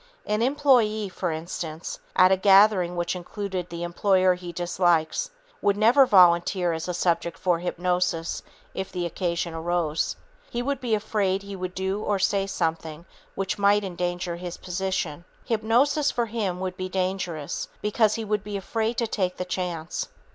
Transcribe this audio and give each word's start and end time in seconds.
An 0.25 0.41
employee, 0.41 1.09
for 1.09 1.31
instance, 1.31 1.99
at 2.15 2.31
a 2.31 2.35
gathering 2.35 2.95
which 2.95 3.15
included 3.15 3.69
the 3.69 3.83
employer 3.83 4.33
he 4.33 4.51
dislikes, 4.51 5.29
would 5.61 5.77
never 5.77 6.07
volunteer 6.07 6.73
as 6.73 6.87
a 6.87 6.93
subject 6.95 7.37
for 7.37 7.59
hypnosis 7.59 8.41
if 8.73 8.91
the 8.91 9.05
occasion 9.05 9.53
arose. 9.53 10.15
He 10.49 10.63
would 10.63 10.81
be 10.81 10.95
afraid 10.95 11.43
he 11.43 11.55
would 11.55 11.75
do 11.75 12.01
or 12.01 12.17
say 12.17 12.47
something 12.47 13.05
which 13.35 13.59
might 13.59 13.83
endanger 13.83 14.37
his 14.37 14.57
position. 14.57 15.23
Hypnosis 15.45 16.09
for 16.09 16.25
him 16.25 16.59
would 16.61 16.77
be 16.77 16.89
"dangerous" 16.89 17.67
because 17.83 18.15
he 18.15 18.25
would 18.25 18.43
be 18.43 18.57
afraid 18.57 18.97
to 18.97 19.05
take 19.05 19.37
the 19.37 19.45
chance. 19.45 20.07